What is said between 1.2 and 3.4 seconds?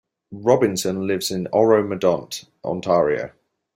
in Oro-Medonte, Ontario.